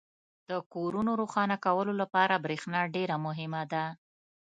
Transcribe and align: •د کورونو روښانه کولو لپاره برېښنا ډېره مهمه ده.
•د 0.49 0.51
کورونو 0.73 1.11
روښانه 1.21 1.55
کولو 1.65 1.93
لپاره 2.01 2.41
برېښنا 2.45 2.81
ډېره 2.95 3.15
مهمه 3.25 3.63
ده. 3.73 3.85